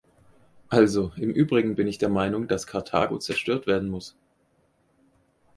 Also: 0.69 1.11
‚Im 1.15 1.29
Übrigen 1.29 1.75
bin 1.75 1.85
ich 1.85 1.99
der 1.99 2.09
Meinung, 2.09 2.47
dass 2.47 2.65
Karthago 2.65 3.19
zerstört 3.19 3.67
werden 3.67 3.87
muss‘. 3.87 4.17